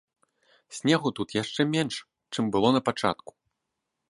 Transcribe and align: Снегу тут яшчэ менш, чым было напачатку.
Снегу 0.77 1.09
тут 1.19 1.37
яшчэ 1.43 1.61
менш, 1.75 1.95
чым 2.37 2.43
было 2.57 2.67
напачатку. 2.79 3.31